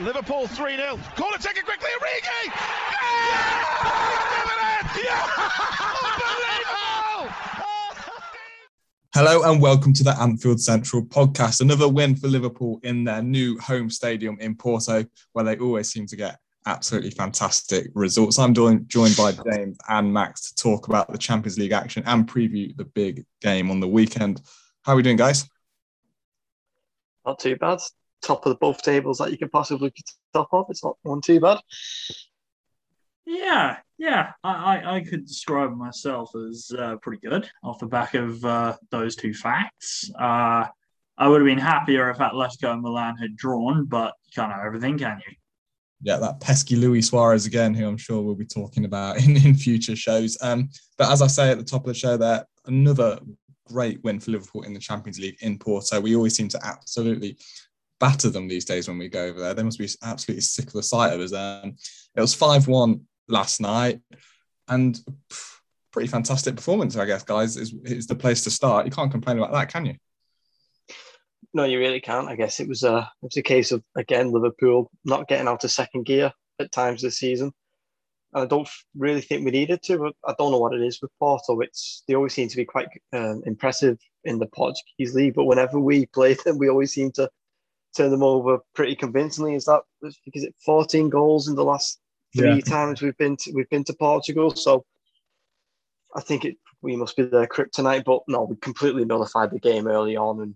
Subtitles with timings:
[0.00, 0.96] Liverpool 3 0.
[1.16, 2.52] Corner taken quickly, Origi!
[3.32, 3.72] Yeah!
[5.04, 5.26] yeah!
[6.04, 7.34] Unbelievable!
[9.12, 11.62] Hello and welcome to the Anfield Central podcast.
[11.62, 16.06] Another win for Liverpool in their new home stadium in Porto, where they always seem
[16.06, 18.38] to get absolutely fantastic results.
[18.38, 22.76] I'm joined by James and Max to talk about the Champions League action and preview
[22.76, 24.42] the big game on the weekend.
[24.82, 25.44] How are we doing, guys?
[27.26, 27.80] Not too bad
[28.22, 30.66] top of the both tables that you can possibly be top of.
[30.68, 31.58] It's not one too bad.
[33.26, 38.14] Yeah, yeah, I, I, I could describe myself as uh, pretty good off the back
[38.14, 40.10] of uh, those two facts.
[40.18, 40.66] Uh,
[41.18, 44.64] I would have been happier if Atletico and Milan had drawn, but you can't have
[44.64, 45.34] everything, can you?
[46.00, 49.54] Yeah, that pesky Luis Suarez again, who I'm sure we'll be talking about in, in
[49.54, 50.38] future shows.
[50.40, 53.18] Um, but as I say at the top of the show, there another
[53.66, 56.00] great win for Liverpool in the Champions League in Porto.
[56.00, 57.36] We always seem to absolutely
[58.00, 59.54] batter them these days when we go over there.
[59.54, 61.32] They must be absolutely sick of the sight of us.
[61.32, 61.76] Um,
[62.14, 64.00] it was 5 1 last night
[64.68, 64.98] and
[65.92, 68.86] pretty fantastic performance, I guess, guys, is, is the place to start.
[68.86, 69.94] You can't complain about that, can you?
[71.54, 72.28] No, you really can't.
[72.28, 75.64] I guess it was a it was a case of again Liverpool not getting out
[75.64, 77.52] of second gear at times this season.
[78.34, 79.98] And I don't really think we needed to.
[79.98, 81.58] But I don't know what it is with Porto.
[81.60, 85.80] It's they always seem to be quite um, impressive in the Portuguese league, but whenever
[85.80, 87.30] we play them, we always seem to
[87.96, 89.54] turn them over pretty convincingly.
[89.54, 89.82] Is that
[90.24, 91.98] because it 14 goals in the last
[92.36, 92.60] three yeah.
[92.60, 94.50] times we've been to, we've been to Portugal?
[94.50, 94.84] So
[96.14, 98.04] I think it we must be their kryptonite.
[98.04, 100.54] But no, we completely nullified the game early on, and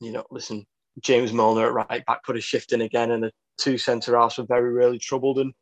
[0.00, 0.66] you know, listen,
[1.00, 4.38] James Milner at right back put a shift in again, and the two centre halves
[4.38, 5.52] were very rarely troubled, and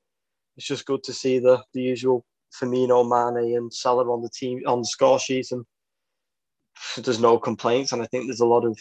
[0.57, 2.25] it's just good to see the the usual
[2.59, 5.65] Firmino, Mane, and Salah on the team on the score sheet, and
[6.97, 7.93] there's no complaints.
[7.93, 8.79] And I think there's a lot of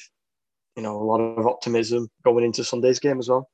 [0.78, 3.50] you know a lot of optimism going into Sunday's game as well.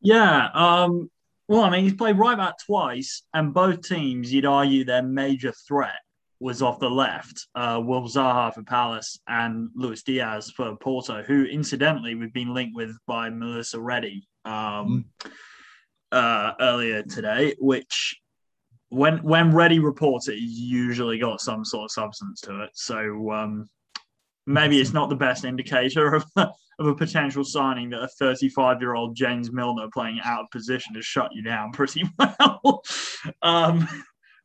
[0.00, 1.10] Yeah, um,
[1.48, 5.52] well, I mean, he's played right back twice, and both teams, you'd argue, their major
[5.68, 6.00] threat
[6.40, 7.46] was off the left.
[7.54, 12.74] Uh, Wilf Zaha for Palace and Luis Diaz for Porto, who incidentally we've been linked
[12.74, 15.30] with by Melissa Reddy um, mm.
[16.12, 18.16] uh, earlier today, which
[18.88, 22.70] when when Reddy reports it, he's usually got some sort of substance to it.
[22.74, 23.68] So um,
[24.46, 28.94] maybe it's not the best indicator of, of a potential signing that a 35 year
[28.94, 32.82] old James Milner playing out of position has shut you down pretty well.
[33.42, 33.88] um,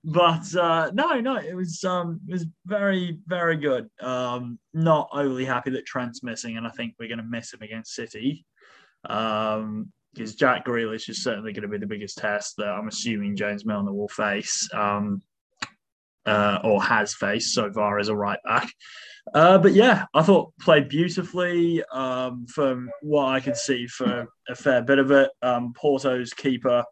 [0.03, 3.87] but uh, no, no, it was um, it was very very good.
[3.99, 7.61] Um, not overly happy that Trent's missing, and I think we're going to miss him
[7.61, 8.45] against City.
[9.07, 13.37] Um, because Jack Grealish is certainly going to be the biggest test that I'm assuming
[13.37, 15.21] James Milner will face, um,
[16.25, 18.69] uh, or has faced so far as a right back.
[19.33, 24.55] Uh, but yeah, I thought played beautifully um, from what I could see for a
[24.55, 25.29] fair bit of it.
[25.41, 26.83] Um, Porto's keeper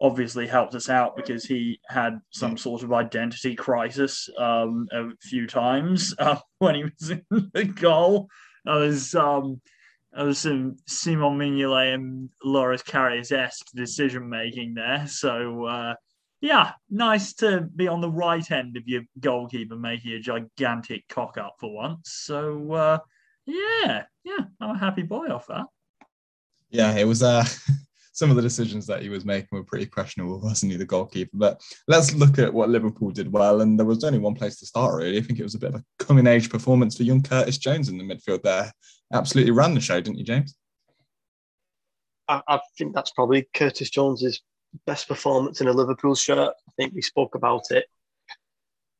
[0.00, 5.46] obviously helped us out because he had some sort of identity crisis um, a few
[5.46, 8.28] times uh, when he was in the goal.
[8.66, 9.60] I was um,
[10.14, 15.06] I was some Simon Mignolet and Loris Karius esque decision making there.
[15.06, 15.94] So uh,
[16.44, 21.38] yeah, nice to be on the right end of your goalkeeper making a gigantic cock
[21.38, 22.20] up for once.
[22.26, 22.98] So uh,
[23.46, 25.64] yeah, yeah, I'm a happy boy off that.
[26.68, 27.44] Yeah, it was uh
[28.12, 31.30] some of the decisions that he was making were pretty questionable, wasn't he, the goalkeeper?
[31.32, 33.62] But let's look at what Liverpool did well.
[33.62, 35.16] And there was only one place to start, really.
[35.16, 37.88] I think it was a bit of a coming age performance for young Curtis Jones
[37.88, 38.70] in the midfield there.
[39.14, 40.54] Absolutely ran the show, didn't you, James?
[42.28, 44.42] I, I think that's probably Curtis Jones's
[44.86, 46.54] best performance in a Liverpool shirt.
[46.68, 47.86] I think we spoke about it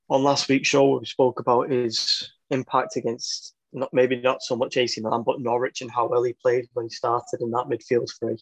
[0.09, 0.99] on last week's show.
[0.99, 5.81] We spoke about his impact against not maybe not so much AC Milan, but Norwich
[5.81, 8.37] and how well he played when he started in that midfield three.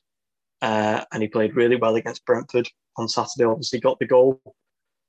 [0.60, 3.44] Uh, and he played really well against Brentford on Saturday.
[3.44, 4.40] Obviously, got the goal.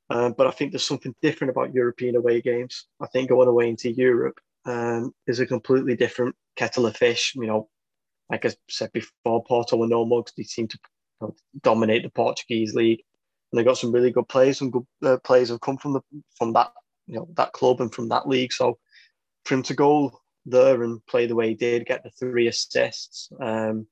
[0.09, 2.87] Uh, but I think there's something different about European away games.
[3.01, 7.33] I think going away into Europe um, is a completely different kettle of fish.
[7.35, 7.69] You know,
[8.29, 10.33] like I said before, Porto were no mugs.
[10.35, 10.79] They seem to
[11.61, 13.03] dominate the Portuguese league.
[13.51, 14.57] And they got some really good players.
[14.57, 16.01] Some good uh, players have come from the
[16.37, 16.73] from that
[17.07, 18.51] you know that club and from that league.
[18.51, 18.77] So
[19.45, 23.29] for him to go there and play the way he did, get the three assists,
[23.39, 23.87] um,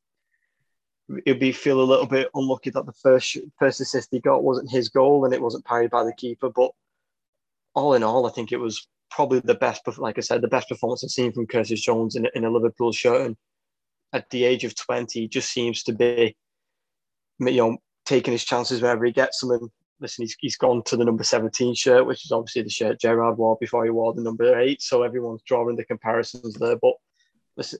[1.25, 4.72] it'd be feel a little bit unlucky that the first first assist he got wasn't
[4.72, 6.50] his goal and it wasn't parried by the keeper.
[6.50, 6.72] But
[7.75, 10.69] all in all, I think it was probably the best, like I said, the best
[10.69, 13.25] performance I've seen from Curtis Jones in, in a Liverpool shirt.
[13.27, 13.38] And
[14.13, 16.36] at the age of 20, he just seems to be
[17.49, 19.51] you know, taking his chances wherever he gets them.
[19.51, 22.99] And listen, he's, he's gone to the number 17 shirt, which is obviously the shirt
[22.99, 24.81] Gerrard wore before he wore the number eight.
[24.81, 26.77] So everyone's drawing the comparisons there.
[26.77, 26.93] But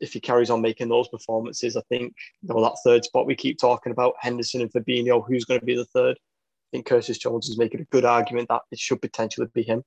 [0.02, 3.36] if he carries on making those performances, I think you know that third spot we
[3.36, 6.18] keep talking about, Henderson and Fabinho, who's going to be the third?
[6.18, 9.84] I think Curtis Jones is making a good argument that it should potentially be him.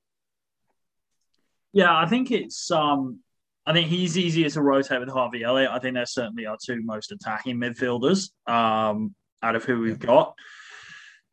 [1.73, 3.21] Yeah, I think it's um
[3.67, 5.71] I think he's easier to rotate with Harvey Elliott.
[5.71, 9.15] I think they're certainly our two most attacking midfielders um,
[9.45, 10.35] out of who we've got.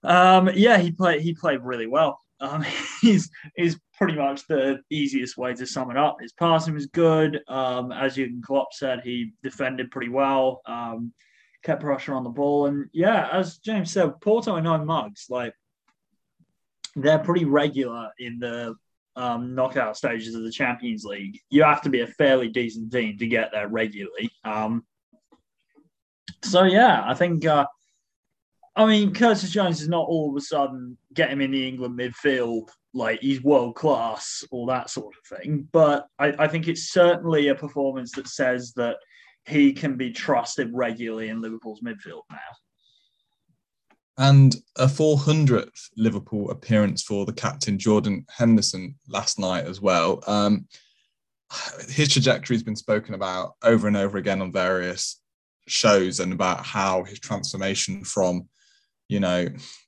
[0.04, 2.20] Um, yeah, he played he played really well.
[2.40, 2.66] Um,
[3.02, 6.18] he's he's pretty much the easiest way to sum it up.
[6.20, 7.42] His passing was good.
[7.48, 10.62] Um, as Jurgen Klopp said, he defended pretty well.
[10.66, 11.14] Um,
[11.64, 15.54] kept pressure on the ball, and yeah, as James said, Porto and nine mugs like
[16.96, 18.76] they're pretty regular in the
[19.16, 21.40] um, knockout stages of the Champions League.
[21.50, 24.32] You have to be a fairly decent team to get there regularly.
[24.44, 24.84] Um,
[26.44, 27.46] so yeah, I think.
[27.46, 27.68] Uh,
[28.76, 32.00] I mean, Curtis Jones is not all of a sudden get him in the England
[32.00, 35.68] midfield like he's world class or that sort of thing.
[35.72, 38.98] But I, I think it's certainly a performance that says that
[39.46, 42.38] he can be trusted regularly in Liverpool's midfield now.
[44.18, 50.22] And a 400th Liverpool appearance for the captain Jordan Henderson last night as well.
[50.28, 50.68] Um,
[51.90, 55.20] his trajectory has been spoken about over and over again on various
[55.68, 58.48] shows and about how his transformation from
[59.12, 59.46] you know,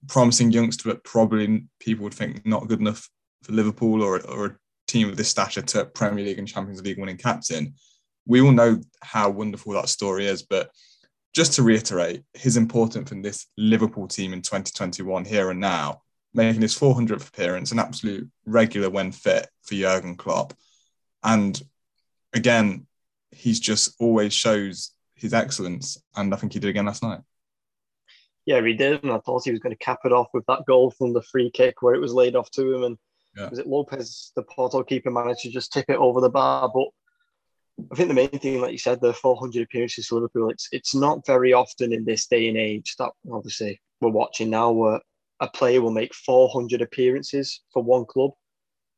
[0.10, 3.10] promising youngster, but probably people would think not good enough
[3.42, 4.56] for Liverpool or, or a
[4.86, 7.74] team of this stature to Premier League and Champions League winning captain.
[8.28, 10.72] We all know how wonderful that story is, but
[11.34, 16.02] just to reiterate, his importance in this Liverpool team in 2021 here and now,
[16.34, 20.54] making his 400th appearance, an absolute regular when fit for Jurgen Klopp.
[21.24, 21.60] And
[22.34, 22.88] again,
[23.32, 25.98] he's just always shows his excellence.
[26.14, 27.22] And I think he did again last night.
[28.46, 30.66] Yeah, he did, and I thought he was going to cap it off with that
[30.68, 32.98] goal from the free kick where it was laid off to him, and
[33.38, 33.50] yeah.
[33.50, 36.70] was it Lopez, the Porto keeper, managed to just tip it over the bar.
[36.74, 36.88] But
[37.92, 40.94] I think the main thing, like you said, the 400 appearances for Liverpool, it's it's
[40.94, 45.00] not very often in this day and age that obviously we're watching now where
[45.40, 48.32] a player will make 400 appearances for one club.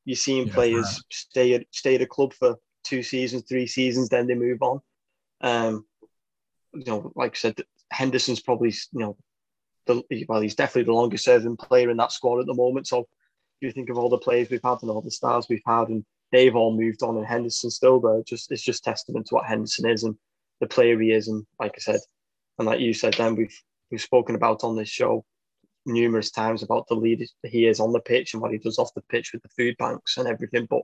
[0.05, 1.01] You're seeing yeah, players right.
[1.11, 4.81] stay at stay at a club for two seasons, three seasons, then they move on.
[5.41, 5.85] Um,
[6.73, 7.55] you know, like I said,
[7.91, 9.17] Henderson's probably you know
[9.85, 12.87] the, well, he's definitely the longest serving player in that squad at the moment.
[12.87, 13.07] So
[13.61, 16.05] you think of all the players we've had and all the stars we've had, and
[16.31, 18.21] they've all moved on, and Henderson still there.
[18.23, 20.15] Just it's just testament to what Henderson is and
[20.59, 21.27] the player he is.
[21.27, 21.99] And like I said,
[22.59, 23.57] and like you said, then we've
[23.91, 25.25] we've spoken about on this show
[25.85, 28.93] numerous times about the leader he is on the pitch and what he does off
[28.95, 30.65] the pitch with the food banks and everything.
[30.69, 30.81] But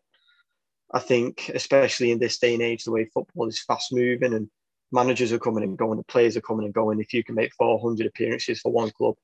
[0.93, 4.49] I think, especially in this day and age, the way football is fast moving and
[4.91, 6.99] managers are coming and going, the players are coming and going.
[6.99, 9.15] If you can make 400 appearances for one club,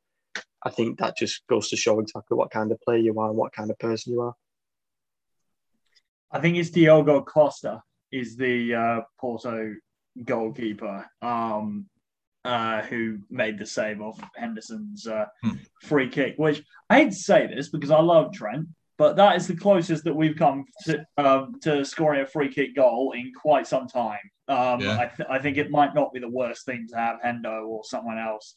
[0.64, 3.38] I think that just goes to show exactly what kind of player you are and
[3.38, 4.34] what kind of person you are.
[6.32, 7.82] I think it's Diogo Costa
[8.12, 9.76] is the uh, Porto
[10.26, 11.86] goalkeeper um,
[12.44, 15.52] uh, who made the save off Henderson's uh, hmm.
[15.84, 18.68] free kick, which I hate to say this because I love Trent,
[18.98, 22.76] but that is the closest that we've come to, um, to scoring a free kick
[22.76, 24.20] goal in quite some time.
[24.48, 24.98] Um, yeah.
[24.98, 27.82] I, th- I, think it might not be the worst thing to have Hendo or
[27.84, 28.56] someone else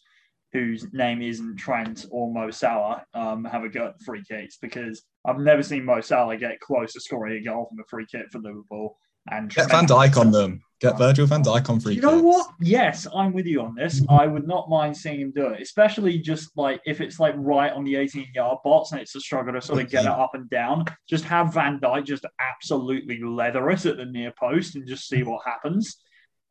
[0.52, 5.02] whose name isn't Trent or Mo Salah um, have a go at free kicks because
[5.24, 8.30] I've never seen Mo Salah get close to scoring a goal from a free kick
[8.30, 8.96] for Liverpool.
[9.28, 10.62] And get Van Dijk on them.
[10.80, 11.94] Get Virgil Van Dijk on free.
[11.94, 12.52] You know what?
[12.58, 14.02] Yes, I'm with you on this.
[14.08, 17.70] I would not mind seeing him do it, especially just like if it's like right
[17.70, 20.30] on the 18 yard box and it's a struggle to sort of get it up
[20.34, 20.86] and down.
[21.06, 25.22] Just have Van Dijk just absolutely leather it at the near post and just see
[25.22, 25.98] what happens.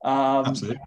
[0.04, 0.80] Um, Absolutely.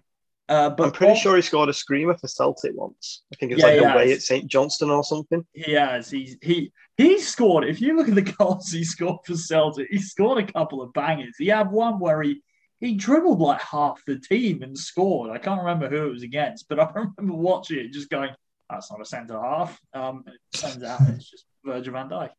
[0.49, 3.23] Uh, but I'm pretty sure he scored a screamer for Celtic once.
[3.33, 5.45] I think it was yeah, like away at St Johnstone or something.
[5.53, 6.09] He has.
[6.09, 7.63] He's he he scored.
[7.63, 10.91] If you look at the goals he scored for Celtic, he scored a couple of
[10.93, 11.35] bangers.
[11.37, 12.41] He had one where he
[12.79, 15.31] he dribbled like half the team and scored.
[15.31, 18.31] I can't remember who it was against, but I remember watching it just going,
[18.69, 22.31] "That's not a centre half." Um, it turns out it's just Virgil Van Dijk.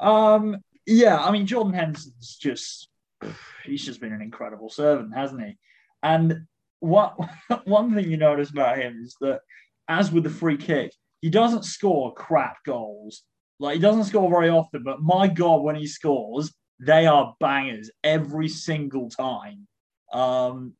[0.00, 0.56] Um,
[0.86, 2.88] yeah, I mean Jordan Henderson's just
[3.64, 5.56] he's just been an incredible servant, hasn't he?
[6.02, 6.46] And
[6.84, 7.16] what
[7.64, 9.40] one thing you notice about him is that,
[9.88, 13.22] as with the free kick, he doesn't score crap goals.
[13.58, 17.90] Like he doesn't score very often, but my God, when he scores, they are bangers
[18.02, 19.66] every single time.
[20.12, 20.74] Um,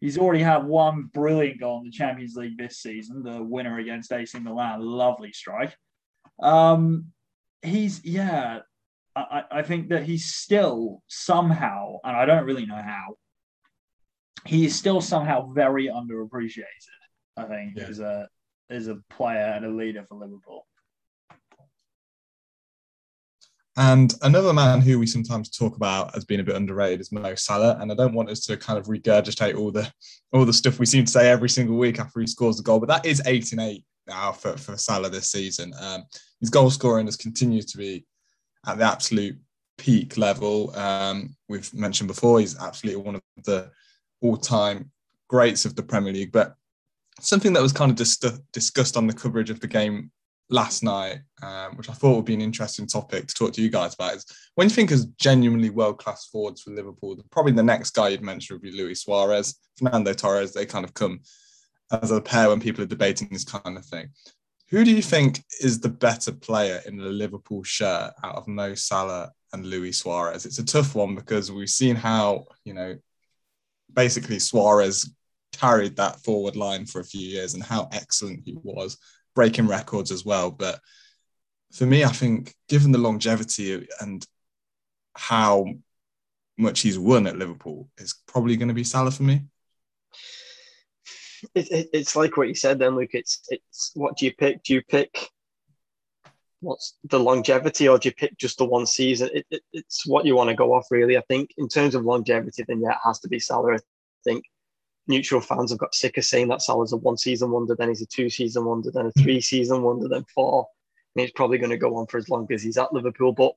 [0.00, 4.12] he's already had one brilliant goal in the Champions League this season, the winner against
[4.12, 5.76] AC Milan, lovely strike.
[6.40, 7.12] Um,
[7.62, 8.60] he's yeah,
[9.14, 13.16] I, I think that he's still somehow, and I don't really know how,
[14.46, 16.64] he is still somehow very underappreciated.
[17.36, 17.84] I think yeah.
[17.84, 18.28] as a
[18.70, 20.66] as a player and a leader for Liverpool.
[23.78, 27.34] And another man who we sometimes talk about as being a bit underrated is Mo
[27.34, 27.76] Salah.
[27.78, 29.92] And I don't want us to kind of regurgitate all the
[30.32, 32.80] all the stuff we seem to say every single week after he scores the goal,
[32.80, 35.74] but that is eight and eight now for, for Salah this season.
[35.78, 36.04] Um,
[36.40, 38.06] his goal scoring has continued to be
[38.66, 39.36] at the absolute
[39.78, 40.74] peak level.
[40.76, 43.70] Um, we've mentioned before, he's absolutely one of the
[44.22, 44.90] all-time
[45.28, 46.32] greats of the Premier League.
[46.32, 46.54] But
[47.20, 48.18] something that was kind of dis-
[48.52, 50.10] discussed on the coverage of the game
[50.48, 53.68] last night, um, which I thought would be an interesting topic to talk to you
[53.70, 57.62] guys about, is when you think of genuinely world class forwards for Liverpool, probably the
[57.62, 60.52] next guy you'd mention would be Luis Suarez, Fernando Torres.
[60.52, 61.20] They kind of come
[61.90, 64.10] as a pair when people are debating this kind of thing.
[64.70, 68.74] Who do you think is the better player in the Liverpool shirt out of Mo
[68.74, 70.44] Salah and Luis Suarez?
[70.44, 72.96] It's a tough one because we've seen how, you know,
[73.92, 75.10] basically Suarez
[75.52, 78.98] carried that forward line for a few years and how excellent he was
[79.34, 80.50] breaking records as well.
[80.50, 80.80] But
[81.72, 84.26] for me, I think given the longevity and
[85.14, 85.66] how
[86.58, 89.42] much he's won at Liverpool, it's probably going to be Salah for me.
[91.54, 93.10] It, it, it's like what you said then, Luke.
[93.12, 94.62] It's it's what do you pick?
[94.62, 95.28] Do you pick
[96.60, 99.30] what's the longevity, or do you pick just the one season?
[99.32, 101.16] It, it's what you want to go off, really.
[101.16, 103.74] I think in terms of longevity, then yeah, it has to be Salah.
[103.74, 103.78] I
[104.24, 104.44] think
[105.06, 108.02] neutral fans have got sick of saying that Salah's a one season wonder, then he's
[108.02, 109.22] a two season wonder, then a hmm.
[109.22, 110.66] three season wonder, then four.
[111.14, 113.32] And he's probably going to go on for as long as he's at Liverpool.
[113.32, 113.52] But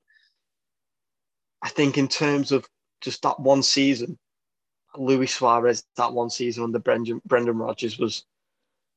[1.62, 2.65] I think in terms of
[3.01, 4.18] just that one season,
[4.96, 8.25] Luis Suarez, that one season under Brendan, Brendan Rodgers was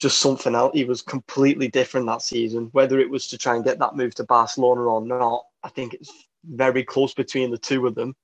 [0.01, 0.73] just something else.
[0.75, 2.69] He was completely different that season.
[2.73, 5.95] Whether it was to try and get that move to Barcelona or not, I think
[5.95, 6.13] it's
[6.45, 8.15] very close between the two of them.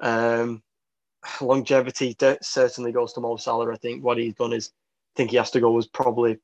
[0.00, 0.62] Um,
[1.40, 3.72] longevity certainly goes to Mo Salah.
[3.72, 4.70] I think what he's done is,
[5.14, 6.38] I think he has to go as probably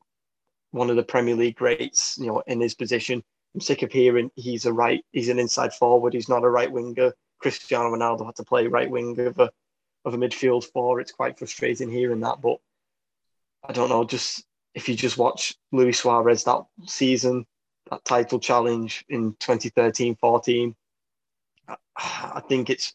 [0.70, 3.22] one of the Premier League greats, you know, in his position.
[3.54, 6.70] I'm sick of hearing he's a right, he's an inside forward, he's not a right
[6.70, 7.12] winger.
[7.40, 9.50] Cristiano Ronaldo had to play right wing of a
[10.04, 11.00] of a midfield four.
[11.00, 12.58] It's quite frustrating hearing that, but
[13.66, 14.04] I don't know.
[14.04, 17.46] Just if you just watch Luis Suarez that season,
[17.90, 20.74] that title challenge in 2013-14,
[21.96, 22.94] I think it's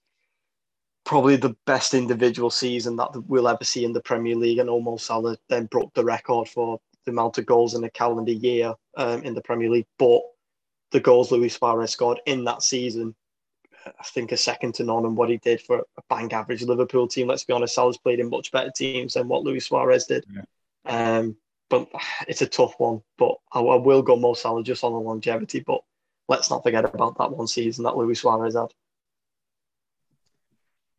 [1.05, 4.59] probably the best individual season that we'll ever see in the Premier League.
[4.59, 8.31] And Mo Salah then broke the record for the amount of goals in a calendar
[8.31, 9.87] year um, in the Premier League.
[9.99, 10.21] But
[10.91, 13.15] the goals Luis Suarez scored in that season,
[13.85, 15.05] I think, are second to none.
[15.05, 18.19] And what he did for a bang average Liverpool team, let's be honest, Salah's played
[18.19, 20.25] in much better teams than what Luis Suarez did.
[20.33, 21.17] Yeah.
[21.17, 21.37] Um,
[21.69, 21.87] but
[22.27, 23.01] it's a tough one.
[23.17, 25.63] But I, I will go Mo Salah just on the longevity.
[25.65, 25.81] But
[26.27, 28.67] let's not forget about that one season that Luis Suarez had.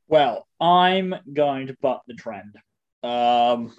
[0.08, 2.56] Well, I'm going to buck the trend.
[3.02, 3.74] Um,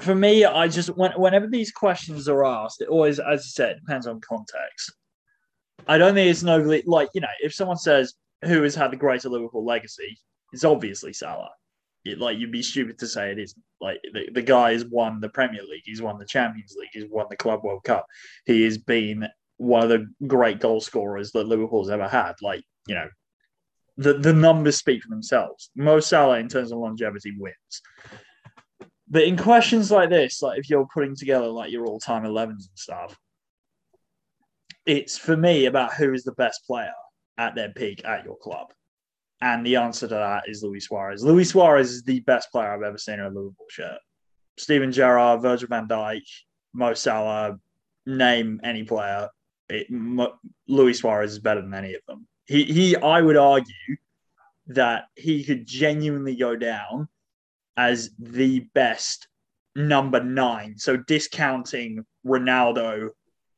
[0.00, 3.80] for me, I just when, whenever these questions are asked, it always, as you said,
[3.80, 4.92] depends on context.
[5.86, 8.92] I don't think it's an overly like you know if someone says who has had
[8.92, 10.18] the greater Liverpool legacy,
[10.52, 11.50] it's obviously Salah.
[12.04, 13.62] It, like you'd be stupid to say it isn't.
[13.80, 17.10] Like the, the guy has won the Premier League, he's won the Champions League, he's
[17.10, 18.06] won the Club World Cup.
[18.46, 19.28] He has been
[19.58, 22.34] one of the great goal scorers that Liverpool's ever had.
[22.40, 23.08] Like you know,
[23.96, 25.70] the, the numbers speak for themselves.
[25.76, 27.82] Mo Salah, in terms of longevity, wins.
[29.08, 32.60] But in questions like this, like if you're putting together like your all-time 11s and
[32.76, 33.18] stuff,
[34.86, 36.92] it's for me about who is the best player
[37.36, 38.72] at their peak at your club.
[39.42, 41.24] And the answer to that is Luis Suarez.
[41.24, 43.98] Luis Suarez is the best player I've ever seen in a Liverpool shirt.
[44.58, 46.22] Steven Gerrard, Virgil van Dijk,
[46.74, 47.58] Mo Salah,
[48.04, 49.28] name any player.
[49.70, 50.34] It, Mo,
[50.68, 53.96] Luis Suarez is better than any of them he he I would argue
[54.66, 57.08] that he could genuinely go down
[57.76, 59.28] as the best
[59.76, 60.76] number nine.
[60.76, 63.10] So discounting Ronaldo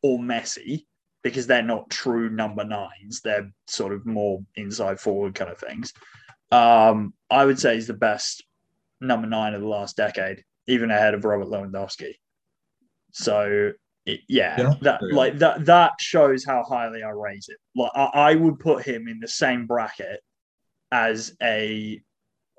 [0.02, 0.84] or Messi
[1.22, 3.20] because they're not true number nines.
[3.20, 5.92] They're sort of more inside forward kind of things.
[6.50, 8.44] Um, I would say he's the best
[9.00, 12.14] number nine of the last decade, even ahead of Robert Lewandowski.
[13.12, 13.72] So
[14.04, 17.58] it, yeah, yeah, that like that that shows how highly I rate it.
[17.76, 20.20] Like I, I would put him in the same bracket
[20.90, 22.00] as a.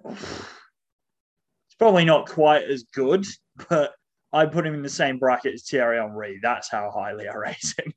[0.06, 3.26] It's probably not quite as good,
[3.70, 3.94] but
[4.32, 6.40] I put him in the same bracket as Thierry Henry.
[6.42, 7.94] That's how highly I rate him.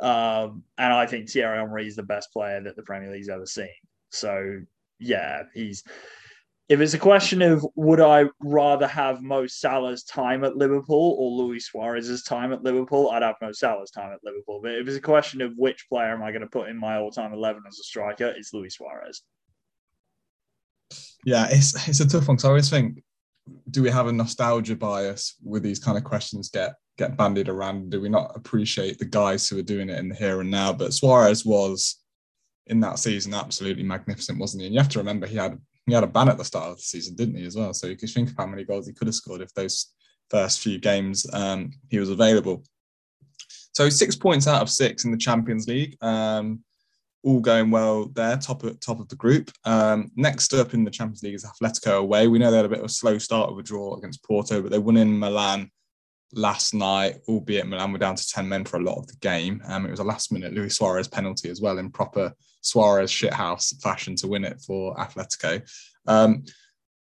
[0.00, 3.46] Um, and I think Thierry Henry is the best player that the Premier League's ever
[3.46, 3.68] seen.
[4.10, 4.60] So
[4.98, 5.84] yeah, he's
[6.70, 11.30] if it's a question of would I rather have Mo Salah's time at Liverpool or
[11.32, 14.60] Luis Suarez's time at Liverpool, I'd have Mo Salah's time at Liverpool.
[14.62, 16.96] But if it's a question of which player am I going to put in my
[16.96, 19.22] all-time eleven as a striker, it's Luis Suarez.
[21.24, 22.38] Yeah, it's it's a tough one.
[22.38, 23.02] So I always think
[23.70, 27.90] do we have a nostalgia bias with these kind of questions get get bandied around?
[27.90, 30.72] Do we not appreciate the guys who are doing it in the here and now?
[30.72, 31.96] But Suarez was
[32.66, 34.66] in that season absolutely magnificent, wasn't he?
[34.66, 36.76] And you have to remember he had he had a ban at the start of
[36.76, 37.72] the season, didn't he, as well?
[37.74, 39.92] So you can think of how many goals he could have scored if those
[40.28, 42.62] first few games um, he was available.
[43.72, 45.96] So six points out of six in the Champions League.
[46.02, 46.60] Um,
[47.22, 49.50] all going well there, top of top of the group.
[49.64, 52.28] Um, next up in the Champions League is Atletico away.
[52.28, 54.62] We know they had a bit of a slow start of a draw against Porto,
[54.62, 55.70] but they won in Milan
[56.32, 59.60] last night, albeit Milan were down to 10 men for a lot of the game.
[59.66, 63.80] Um, it was a last minute Luis Suarez penalty as well in proper Suarez shithouse
[63.82, 65.62] fashion to win it for Atletico.
[66.06, 66.44] Um,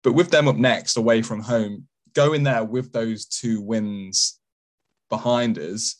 [0.03, 4.39] but with them up next, away from home, going there with those two wins
[5.09, 5.95] behind us,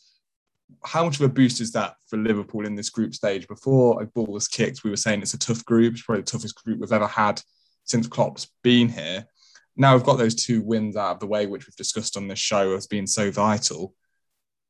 [0.83, 3.47] how much of a boost is that for Liverpool in this group stage?
[3.47, 5.93] Before a ball was kicked, we were saying it's a tough group.
[5.93, 7.41] It's probably the toughest group we've ever had
[7.83, 9.25] since Klopp's been here.
[9.75, 12.39] Now we've got those two wins out of the way, which we've discussed on this
[12.39, 13.95] show as being so vital.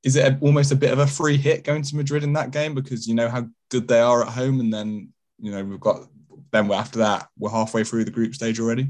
[0.04, 2.52] Is it a, almost a bit of a free hit going to Madrid in that
[2.52, 5.80] game because you know how good they are at home, and then you know we've
[5.80, 6.08] got
[6.52, 8.90] then after that we're halfway through the group stage already.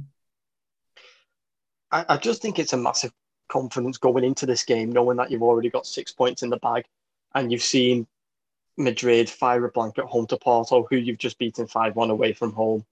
[1.92, 3.12] I, I just think it's a massive
[3.50, 6.86] confidence going into this game, knowing that you've already got six points in the bag
[7.36, 8.08] and you've seen
[8.78, 12.54] Madrid fire a blanket home to Porto, who you've just beaten 5 1 away from
[12.54, 12.86] home.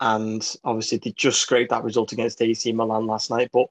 [0.00, 3.50] And obviously, they just scraped that result against AC Milan last night.
[3.52, 3.68] But,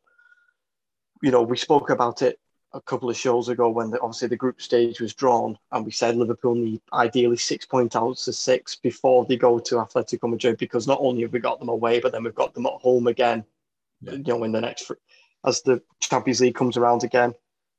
[1.21, 2.39] you know, we spoke about it
[2.73, 5.91] a couple of shows ago when the, obviously the group stage was drawn, and we
[5.91, 10.57] said Liverpool need ideally six point outs to six before they go to Atletico Madrid
[10.57, 13.07] because not only have we got them away, but then we've got them at home
[13.07, 13.45] again,
[14.01, 14.13] yeah.
[14.13, 14.91] you know, in the next
[15.45, 17.33] as the Champions League comes around again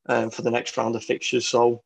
[0.09, 1.47] um, for the next round of fixtures.
[1.49, 1.83] So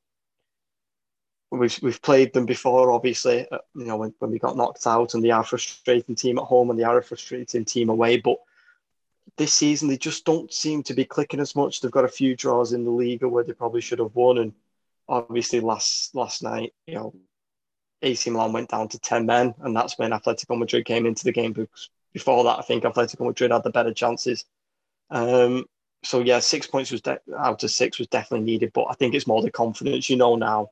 [1.50, 3.46] we've we've played them before, obviously.
[3.50, 6.38] Uh, you know when, when we got knocked out, and they are a frustrating team
[6.38, 8.18] at home, and they are a frustrating team away.
[8.18, 8.36] But
[9.36, 11.80] this season, they just don't seem to be clicking as much.
[11.80, 14.52] They've got a few draws in the league where they probably should have won, and
[15.08, 17.14] obviously last last night, you know,
[18.02, 21.32] AC Milan went down to ten men, and that's when Atletico Madrid came into the
[21.32, 21.52] game.
[21.52, 24.44] Because before that, I think Atletico Madrid had the better chances.
[25.10, 25.64] Um,
[26.02, 29.14] so yeah, six points was de- out of six was definitely needed, but I think
[29.14, 30.08] it's more the confidence.
[30.08, 30.70] You know now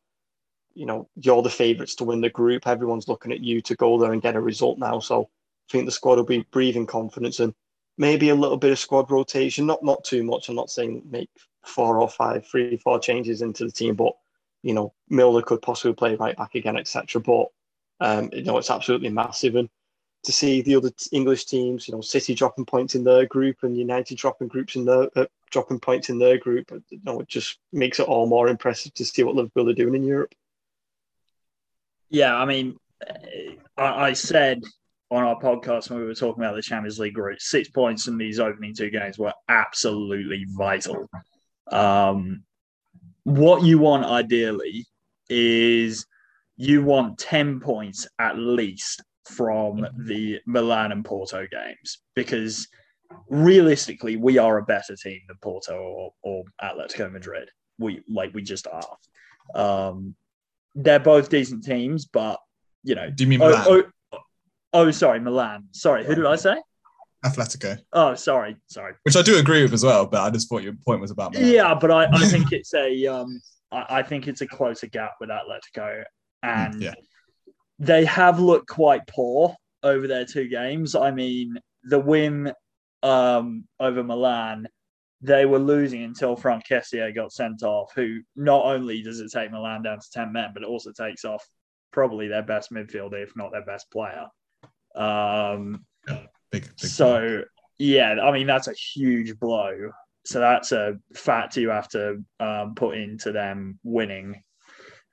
[0.78, 2.66] you know, you're the favourites to win the group.
[2.66, 5.00] Everyone's looking at you to go there and get a result now.
[5.00, 5.24] So
[5.68, 7.52] I think the squad will be breathing confidence and
[7.96, 10.48] maybe a little bit of squad rotation, not not too much.
[10.48, 11.30] I'm not saying make
[11.64, 14.12] four or five, three, four changes into the team, but
[14.62, 17.20] you know, Milner could possibly play right back again, etc.
[17.20, 17.48] But
[18.00, 19.56] um, you know, it's absolutely massive.
[19.56, 19.68] And
[20.22, 23.76] to see the other English teams, you know, City dropping points in their group and
[23.76, 27.58] United dropping groups in their uh, dropping points in their group, you know, it just
[27.72, 30.32] makes it all more impressive to see what Liverpool are doing in Europe.
[32.10, 32.76] Yeah, I mean,
[33.76, 34.62] I, I, said
[35.10, 38.18] on our podcast when we were talking about the Champions League group, six points in
[38.18, 41.08] these opening two games were absolutely vital.
[41.70, 42.44] Um,
[43.24, 44.86] what you want ideally
[45.28, 46.06] is
[46.56, 52.66] you want 10 points at least from the Milan and Porto games because
[53.28, 57.50] realistically we are a better team than Porto or, or Atletico Madrid.
[57.78, 58.96] We like we just are.
[59.54, 60.16] Um,
[60.78, 62.38] they're both decent teams, but
[62.84, 63.10] you know.
[63.10, 63.64] Do you mean Milan?
[63.66, 64.18] Oh, oh,
[64.72, 65.64] oh sorry, Milan.
[65.72, 66.56] Sorry, who did I say?
[67.26, 67.78] Atletico.
[67.92, 68.94] Oh, sorry, sorry.
[69.02, 71.34] Which I do agree with as well, but I just thought your point was about
[71.34, 71.50] Milan.
[71.50, 73.40] Yeah, but I, I think it's a um
[73.72, 76.04] I, I, think it's a closer gap with Atletico,
[76.44, 76.94] and yeah.
[77.80, 80.94] they have looked quite poor over their two games.
[80.94, 82.52] I mean, the win
[83.02, 84.68] um over Milan
[85.20, 89.50] they were losing until Franck Kessié got sent off, who not only does it take
[89.50, 91.44] Milan down to 10 men, but it also takes off
[91.92, 94.26] probably their best midfielder, if not their best player.
[94.94, 97.42] Um, yeah, big, big so, blow.
[97.78, 99.90] yeah, I mean, that's a huge blow.
[100.24, 104.42] So that's a factor you have to um, put into them winning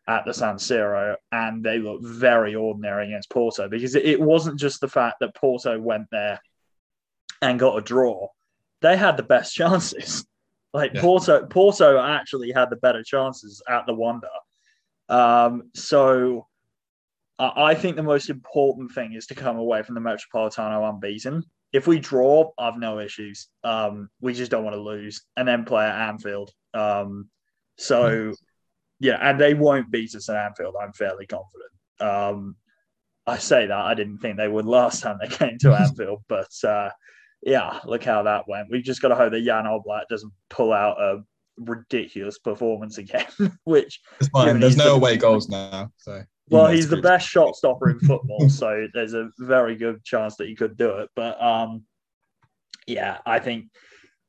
[0.07, 4.81] at the San Siro, and they look very ordinary against Porto because it wasn't just
[4.81, 6.39] the fact that Porto went there
[7.41, 8.27] and got a draw
[8.81, 10.25] they had the best chances.
[10.73, 11.01] Like yeah.
[11.01, 14.27] Porto, Porto actually had the better chances at the Wanda.
[15.07, 16.47] Um, so
[17.37, 21.43] I think the most important thing is to come away from the Metropolitano unbeaten.
[21.73, 23.49] If we draw, I've no issues.
[23.63, 26.51] Um, we just don't want to lose and then play at Anfield.
[26.73, 27.29] Um,
[27.77, 28.33] so,
[28.99, 30.75] yeah, and they won't beat us at Anfield.
[30.81, 31.71] I'm fairly confident.
[31.99, 32.55] Um,
[33.27, 36.51] I say that I didn't think they would last time they came to Anfield, but
[36.63, 36.89] uh,
[37.41, 38.69] yeah, look how that went.
[38.71, 41.23] We've just got to hope that Jan Oblak doesn't pull out a
[41.57, 43.27] ridiculous performance again,
[43.63, 44.59] which it's fine.
[44.59, 45.91] There's no the, away goals now.
[45.97, 50.35] So well, he's the best shot stopper in football, so there's a very good chance
[50.37, 51.09] that he could do it.
[51.15, 51.83] But um,
[52.87, 53.65] yeah, I think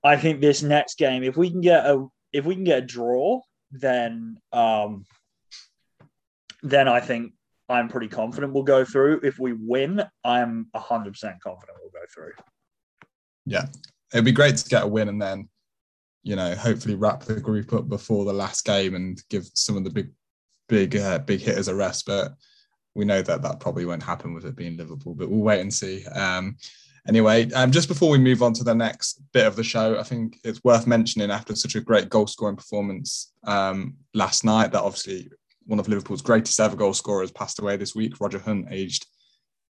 [0.02, 2.86] I think this next game, if we can get a if we can get a
[2.86, 3.40] draw,
[3.70, 5.04] then um
[6.62, 7.32] then I think
[7.68, 9.20] I'm pretty confident we'll go through.
[9.22, 12.32] If we win, I'm hundred percent confident we'll go through.
[13.46, 13.66] Yeah,
[14.12, 15.48] it'd be great to get a win and then,
[16.22, 19.84] you know, hopefully wrap the group up before the last game and give some of
[19.84, 20.10] the big,
[20.68, 22.06] big, uh, big hitters a rest.
[22.06, 22.34] But
[22.94, 25.14] we know that that probably won't happen with it being Liverpool.
[25.14, 26.04] But we'll wait and see.
[26.06, 26.56] Um,
[27.06, 30.02] anyway, um, just before we move on to the next bit of the show, I
[30.02, 34.82] think it's worth mentioning after such a great goal scoring performance um, last night that
[34.82, 35.30] obviously
[35.66, 39.06] one of Liverpool's greatest ever goal scorers passed away this week, Roger Hunt, aged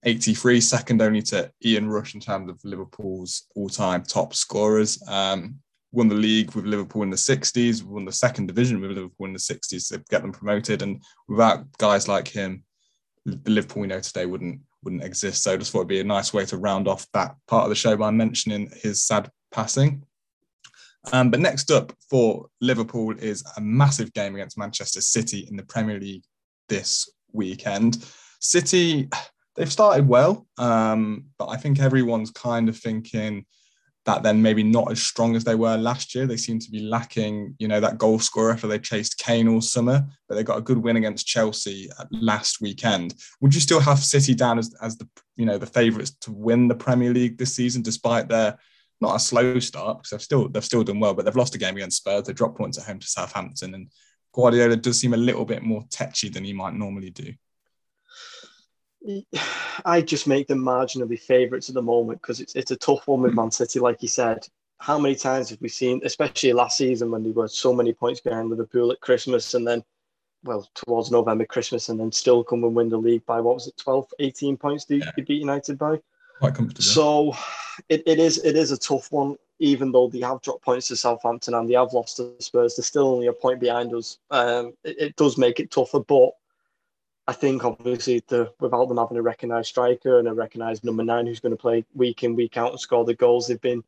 [0.05, 5.01] 83, second only to Ian Rush in terms of Liverpool's all-time top scorers.
[5.07, 5.59] Um,
[5.91, 9.33] won the league with Liverpool in the 60s, won the second division with Liverpool in
[9.33, 10.81] the 60s to get them promoted.
[10.81, 12.63] And without guys like him,
[13.25, 15.43] the Liverpool we know today wouldn't wouldn't exist.
[15.43, 17.69] So I just thought it'd be a nice way to round off that part of
[17.69, 20.03] the show by mentioning his sad passing.
[21.11, 25.63] Um, but next up for Liverpool is a massive game against Manchester City in the
[25.63, 26.23] Premier League
[26.69, 28.05] this weekend.
[28.39, 29.09] City,
[29.55, 33.45] they've started well, um, but I think everyone's kind of thinking
[34.05, 36.25] that then maybe not as strong as they were last year.
[36.25, 39.61] They seem to be lacking, you know, that goal scorer for they chased Kane all
[39.61, 43.13] summer, but they got a good win against Chelsea last weekend.
[43.39, 46.67] Would you still have City down as, as the, you know, the favourites to win
[46.67, 48.57] the Premier League this season, despite their
[48.99, 51.57] not a slow start because they've still they've still done well, but they've lost a
[51.57, 52.23] game against Spurs.
[52.23, 53.89] They dropped points at home to Southampton, and
[54.33, 57.33] Guardiola does seem a little bit more tetchy than he might normally do.
[59.85, 63.21] I just make them marginally favourites at the moment because it's it's a tough one
[63.21, 64.47] with Man City, like you said.
[64.79, 68.19] How many times have we seen, especially last season when they were so many points
[68.19, 69.81] behind Liverpool at Christmas and then,
[70.43, 73.67] well, towards November, Christmas, and then still come and win the league by what was
[73.67, 75.11] it, 12, 18 points they, yeah.
[75.15, 76.01] they beat United by?
[76.39, 76.83] Quite comfortable.
[76.83, 77.33] So
[77.89, 80.97] it, it is it is a tough one, even though they have dropped points to
[80.97, 82.75] Southampton and they have lost to Spurs.
[82.75, 84.17] They're still only a point behind us.
[84.31, 86.31] Um, it, it does make it tougher, but
[87.27, 91.25] I think obviously the without them having a recognised striker and a recognised number nine
[91.25, 93.83] who's going to play week in week out and score the goals, they've been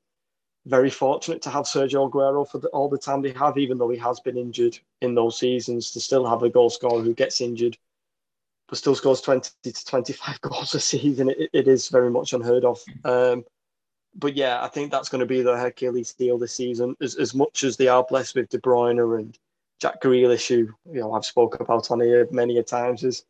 [0.66, 3.90] very fortunate to have Sergio Aguero for the, all the time they have, even though
[3.90, 5.92] he has been injured in those seasons.
[5.92, 7.78] To still have a goal scorer who gets injured
[8.68, 12.66] but still scores twenty to twenty-five goals a season, it, it is very much unheard
[12.66, 12.82] of.
[13.04, 13.46] Um,
[14.16, 16.96] but yeah, I think that's going to be the Achilles heel this season.
[17.02, 19.38] As, as much as they are blessed with De Bruyne and
[19.82, 23.24] Jack Grealish, who you know I've spoken about on here many a times as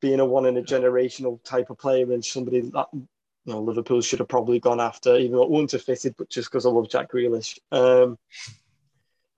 [0.00, 3.06] being a one in a generational type of player and somebody that you
[3.46, 6.50] know Liverpool should have probably gone after, even though it wouldn't have fitted, but just
[6.50, 7.58] because I love Jack Grealish.
[7.72, 8.18] Um,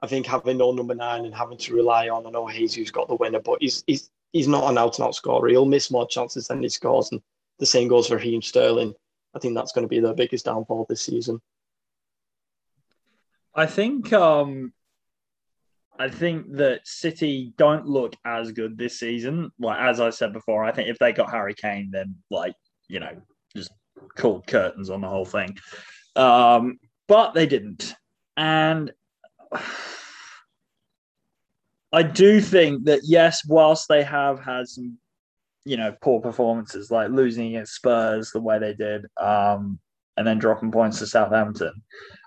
[0.03, 3.07] I think having no number nine and having to rely on, I know Jesus got
[3.07, 5.49] the winner, but he's he's he's not an out and out scorer.
[5.49, 7.23] He'll miss more chances than he scores, and
[7.59, 8.95] the same goes for Raheem Sterling.
[9.35, 11.41] I think that's going to be the biggest downfall this season.
[13.55, 14.73] I think um,
[16.03, 19.53] I think that City don't look as good this season.
[19.61, 22.55] Like as I said before, I think if they got Harry Kane, then like
[22.89, 23.13] you know,
[23.55, 23.71] just
[24.17, 25.57] called curtains on the whole thing.
[26.17, 27.95] Um, but they didn't,
[28.37, 28.93] and
[31.93, 34.99] I do think that yes, whilst they have had some,
[35.65, 39.79] you know, poor performances like losing against Spurs the way they did, um,
[40.17, 41.81] and then dropping points to Southampton,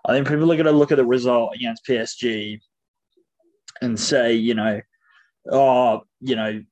[0.05, 2.61] I think people are going to look at the result against PSG
[3.81, 4.81] and say, you know,
[5.51, 6.63] oh, you know,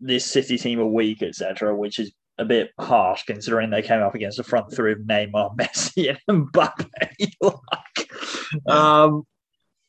[0.00, 4.14] this City team are weak, etc., which is a bit harsh considering they came up
[4.14, 6.88] against a front three of Neymar, Messi, and Mbappe.
[7.40, 9.22] like, um,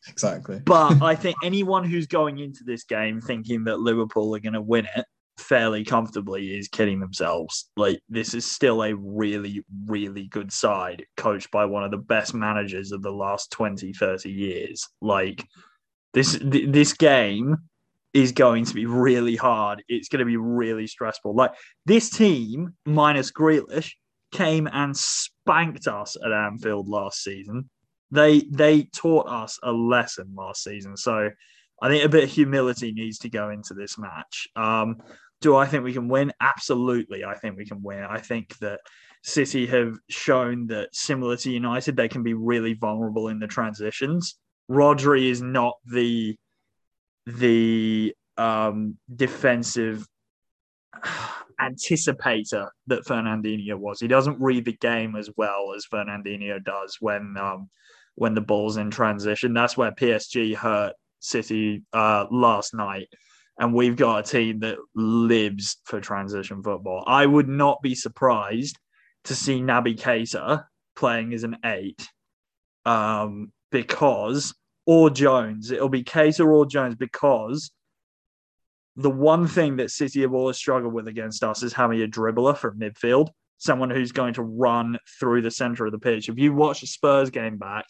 [0.08, 0.62] exactly.
[0.66, 4.62] but I think anyone who's going into this game thinking that Liverpool are going to
[4.62, 5.06] win it
[5.38, 7.70] fairly comfortably is kidding themselves.
[7.76, 12.34] Like this is still a really, really good side coached by one of the best
[12.34, 14.88] managers of the last 20, 30 years.
[15.02, 15.44] Like
[16.14, 17.58] this th- this game
[18.14, 19.84] is going to be really hard.
[19.88, 21.36] It's going to be really stressful.
[21.36, 21.52] Like
[21.86, 23.94] this team minus Grealish
[24.32, 27.70] came and spanked us at Anfield last season
[28.14, 30.96] they they taught us a lesson last season.
[30.96, 31.30] So
[31.82, 34.48] I think a bit of humility needs to go into this match.
[34.56, 35.02] Um,
[35.42, 36.32] do I think we can win?
[36.40, 38.04] Absolutely, I think we can win.
[38.04, 38.80] I think that
[39.24, 44.36] City have shown that similar to United, they can be really vulnerable in the transitions.
[44.70, 46.36] Rodri is not the
[47.26, 50.06] the um, defensive
[51.62, 54.00] anticipator that Fernandinho was.
[54.00, 57.70] He doesn't read the game as well as Fernandinho does when um,
[58.16, 59.54] when the ball's in transition.
[59.54, 63.08] That's where PSG hurt City uh, last night.
[63.60, 67.04] And we've got a team that lives for transition football.
[67.06, 68.78] I would not be surprised
[69.26, 72.08] to see Naby Keita playing as an eight
[72.86, 74.54] um, because
[74.86, 75.72] or Jones.
[75.72, 77.72] It'll be Keita or Jones because
[78.96, 82.56] the one thing that City have always struggled with against us is having a dribbler
[82.56, 86.30] from midfield, someone who's going to run through the center of the pitch.
[86.30, 87.86] If you watch the Spurs game back,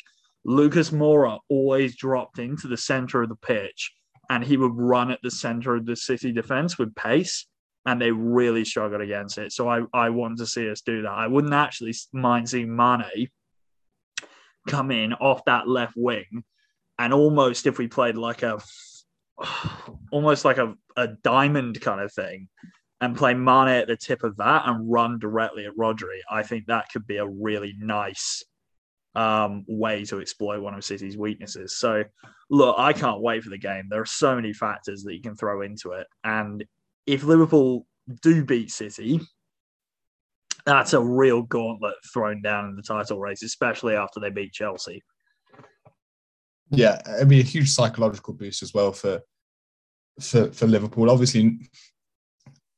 [0.46, 3.91] Lucas Moura always dropped into the center of the pitch
[4.30, 7.46] and he would run at the center of the City defense with pace.
[7.86, 9.52] And they really struggled against it.
[9.52, 11.12] So I, I want to see us do that.
[11.12, 13.28] I wouldn't actually mind seeing Mane
[14.67, 16.43] come in off that left wing
[16.99, 18.60] and almost if we played like a
[20.12, 22.47] almost like a, a diamond kind of thing
[23.02, 26.67] and play Mane at the tip of that and run directly at Rodri, I think
[26.67, 28.43] that could be a really nice
[29.15, 31.78] um, way to exploit one of City's weaknesses.
[31.78, 32.04] So,
[32.49, 33.88] look, I can't wait for the game.
[33.89, 36.08] There are so many factors that you can throw into it.
[36.23, 36.63] And
[37.06, 37.86] if Liverpool
[38.21, 39.19] do beat City,
[40.65, 45.02] that's a real gauntlet thrown down in the title race, especially after they beat Chelsea.
[46.69, 49.21] Yeah, it'd be a huge psychological boost as well for
[50.21, 51.10] for for Liverpool.
[51.10, 51.69] Obviously,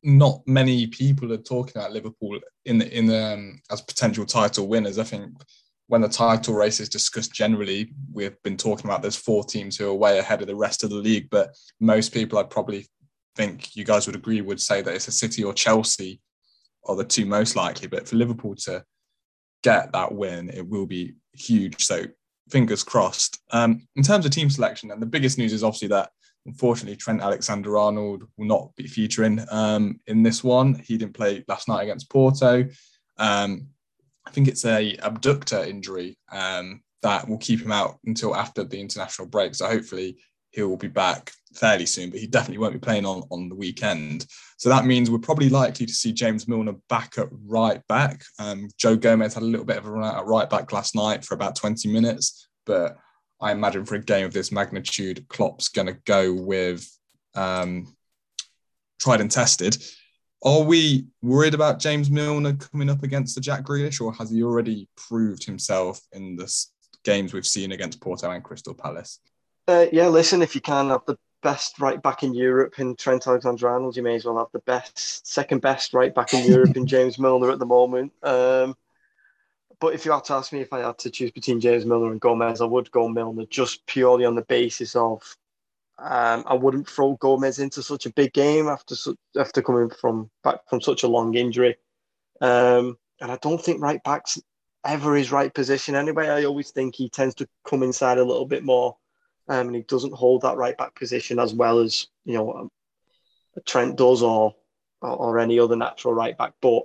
[0.03, 4.67] not many people are talking about Liverpool in the in the um, as potential title
[4.67, 4.99] winners.
[4.99, 5.31] I think
[5.87, 9.87] when the title race is discussed generally, we've been talking about there's four teams who
[9.87, 11.27] are way ahead of the rest of the league.
[11.29, 12.87] But most people, I'd probably
[13.35, 16.21] think you guys would agree, would say that it's a City or Chelsea
[16.85, 17.87] are the two most likely.
[17.87, 18.83] But for Liverpool to
[19.63, 21.85] get that win, it will be huge.
[21.85, 22.05] So
[22.49, 23.41] fingers crossed.
[23.51, 26.09] Um, in terms of team selection, and the biggest news is obviously that
[26.45, 30.75] unfortunately Trent Alexander Arnold will not be featuring um, in this one.
[30.75, 32.67] He didn't play last night against Porto.
[33.17, 33.67] Um,
[34.25, 38.79] I think it's a abductor injury um, that will keep him out until after the
[38.79, 39.55] international break.
[39.55, 40.17] So hopefully
[40.51, 43.55] he will be back fairly soon, but he definitely won't be playing on, on the
[43.55, 44.25] weekend.
[44.57, 48.23] So that means we're probably likely to see James Milner back at right back.
[48.39, 50.95] Um, Joe Gomez had a little bit of a run out at right back last
[50.95, 52.97] night for about 20 minutes, but
[53.41, 56.87] I imagine for a game of this magnitude, Klopp's going to go with
[57.35, 57.95] um,
[58.99, 59.77] tried and tested.
[60.43, 64.43] Are we worried about James Milner coming up against the Jack Grealish, or has he
[64.43, 66.51] already proved himself in the
[67.03, 69.19] games we've seen against Porto and Crystal Palace?
[69.67, 73.27] Uh, yeah, listen, if you can have the best right back in Europe in Trent
[73.27, 76.87] Alexander-Arnold, you may as well have the best, second best right back in Europe in
[76.87, 78.11] James Milner at the moment.
[78.23, 78.75] Um,
[79.79, 82.11] but if you had to ask me if I had to choose between James Milner
[82.11, 85.21] and Gomez, I would go Milner just purely on the basis of
[85.99, 88.95] um, I wouldn't throw Gomez into such a big game after
[89.37, 91.77] after coming from back from such a long injury.
[92.41, 94.41] Um, and I don't think right back's
[94.83, 96.27] ever his right position anyway.
[96.27, 98.97] I always think he tends to come inside a little bit more
[99.47, 102.71] um, and he doesn't hold that right back position as well as you know um,
[103.65, 104.55] Trent does or,
[105.01, 106.53] or, or any other natural right back.
[106.61, 106.83] But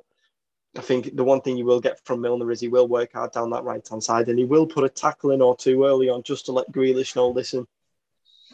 [0.77, 3.33] I think the one thing you will get from Milner is he will work hard
[3.33, 6.09] down that right hand side and he will put a tackle in or two early
[6.09, 7.67] on just to let Grealish know, listen,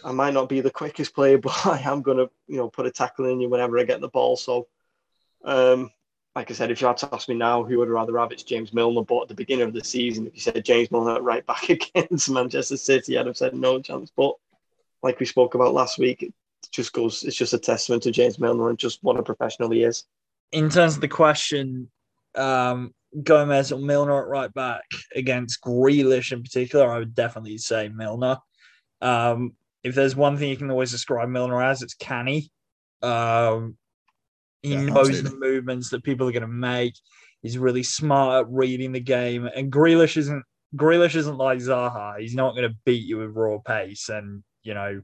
[0.02, 2.86] I might not be the quickest player, but I am going to you know put
[2.86, 4.36] a tackle in you whenever I get the ball.
[4.36, 4.68] So.
[5.44, 5.92] Um,
[6.36, 8.42] like I said, if you had to ask me now who would rather have, it's
[8.42, 9.02] James Milner.
[9.02, 12.30] But at the beginning of the season, if you said James Milner right back against
[12.30, 14.12] Manchester City, I'd have said no chance.
[14.14, 14.34] But
[15.02, 16.34] like we spoke about last week, it
[16.70, 19.82] just goes, it's just a testament to James Milner and just what a professional he
[19.82, 20.04] is.
[20.52, 21.90] In terms of the question,
[22.34, 27.88] um, Gomez or Milner at right back against Grealish in particular, I would definitely say
[27.88, 28.36] Milner.
[29.00, 32.50] Um, if there's one thing you can always describe Milner as, it's canny.
[33.00, 33.78] Um,
[34.62, 35.30] he yeah, knows absolutely.
[35.30, 36.94] the movements that people are going to make.
[37.42, 39.48] He's really smart at reading the game.
[39.54, 40.42] And Grealish isn't
[40.74, 42.18] Grealish isn't like Zaha.
[42.18, 45.00] He's not going to beat you with raw pace and you know,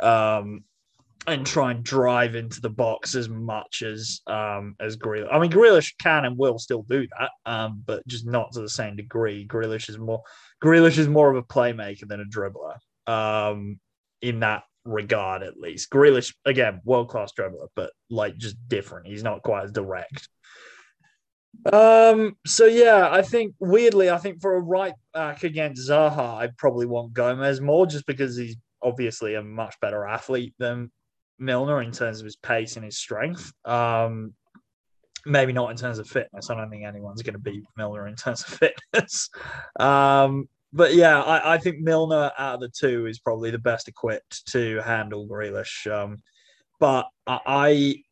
[0.00, 0.64] um,
[1.26, 5.32] and try and drive into the box as much as um as Grealish.
[5.32, 8.68] I mean, Grealish can and will still do that, um, but just not to the
[8.68, 9.46] same degree.
[9.46, 10.22] Grealish is more
[10.62, 12.76] Grealish is more of a playmaker than a dribbler.
[13.06, 13.78] Um,
[14.20, 15.90] in that regard, at least.
[15.90, 19.06] Grealish, again, world class dribbler, but like just different.
[19.06, 20.28] He's not quite as direct.
[21.72, 26.56] Um, so yeah, I think weirdly, I think for a right back against Zaha, I'd
[26.56, 30.90] probably want Gomez more just because he's obviously a much better athlete than
[31.38, 33.52] Milner in terms of his pace and his strength.
[33.64, 34.34] Um,
[35.26, 36.50] maybe not in terms of fitness.
[36.50, 38.48] I don't think anyone's going to beat Milner in terms of
[38.94, 39.28] fitness.
[39.78, 43.88] Um, but yeah, I, I, think Milner out of the two is probably the best
[43.88, 45.90] equipped to handle Grealish.
[45.90, 46.22] Um,
[46.78, 48.02] but I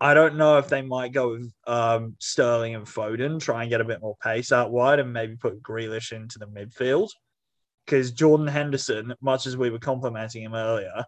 [0.00, 3.80] I don't know if they might go with um, Sterling and Foden, try and get
[3.80, 7.10] a bit more pace out wide, and maybe put Grealish into the midfield.
[7.84, 11.04] Because Jordan Henderson, much as we were complimenting him earlier,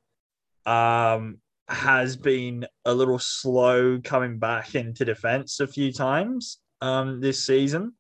[0.65, 7.45] um, has been a little slow coming back into defense a few times um, this
[7.45, 7.95] season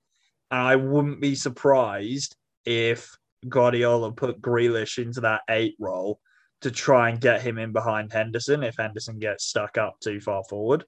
[0.50, 2.36] and I wouldn't be surprised
[2.68, 3.16] if
[3.48, 6.20] Guardiola put Grealish into that eight role
[6.60, 10.44] to try and get him in behind Henderson if Henderson gets stuck up too far
[10.44, 10.84] forward.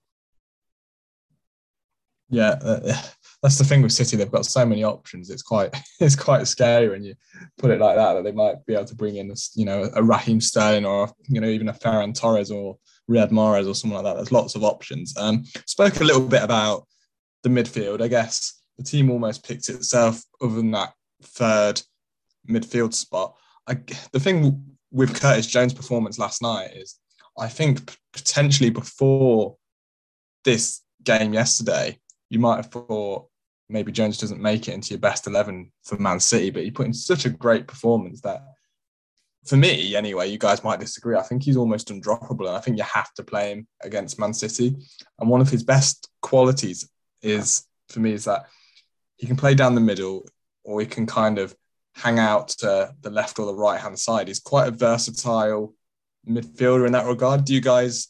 [2.29, 3.01] Yeah, uh,
[3.43, 4.17] that's the thing with City.
[4.17, 5.31] They've got so many options.
[5.31, 7.15] It's quite it's quite scary when you
[7.57, 8.15] put it like that.
[8.15, 11.41] That they might be able to bring in, you know, a Raheem Sterling or you
[11.41, 12.77] know even a Ferran Torres or
[13.11, 14.17] Riyad Mahrez or someone like that.
[14.19, 15.17] There's lots of options.
[15.17, 16.87] Um, spoke a little bit about
[17.43, 18.03] the midfield.
[18.03, 21.83] I guess the team almost picked itself, other than that third
[22.49, 23.37] midfield spot.
[23.67, 23.79] I,
[24.13, 26.99] the thing with Curtis Jones' performance last night is,
[27.39, 29.57] I think potentially before
[30.45, 33.29] this game yesterday, you might have thought
[33.69, 36.87] maybe Jones doesn't make it into your best 11 for Man City, but he put
[36.87, 38.43] in such a great performance that
[39.47, 41.17] for me, anyway, you guys might disagree.
[41.17, 44.35] I think he's almost undroppable, and I think you have to play him against Man
[44.35, 44.77] City.
[45.19, 46.89] And one of his best qualities
[47.23, 48.47] is, for me, is that
[49.17, 50.27] he can play down the middle,
[50.65, 51.55] or he can kind of
[51.95, 54.29] hang out to the left or the right hand side.
[54.29, 55.75] He's quite a versatile
[56.29, 57.45] midfielder in that regard.
[57.45, 58.09] Do you guys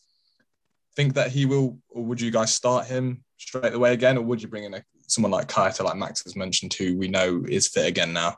[0.97, 4.43] think that he will, or would you guys start him straight away again, or would
[4.43, 7.69] you bring in a, someone like Keita, like Max has mentioned, who we know is
[7.69, 8.37] fit again now?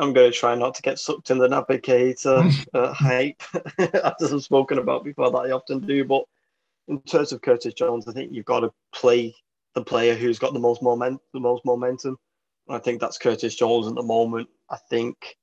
[0.00, 3.42] I'm going to try not to get sucked in the Keita uh, hype,
[4.20, 6.04] as I've spoken about before that I often do.
[6.04, 6.24] But
[6.86, 9.34] in terms of Curtis Jones, I think you've got to play
[9.74, 12.16] the player who's got the most moment, the most momentum.
[12.68, 14.48] I think that's Curtis Jones at the moment.
[14.68, 15.36] I think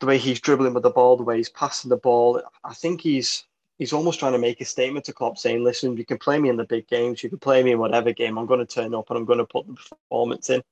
[0.00, 3.00] the way he's dribbling with the ball, the way he's passing the ball, I think
[3.00, 3.44] he's
[3.78, 6.48] he's almost trying to make a statement to Klopp saying, listen, you can play me
[6.48, 8.94] in the big games, you can play me in whatever game, I'm going to turn
[8.94, 10.62] up and I'm going to put the performance in.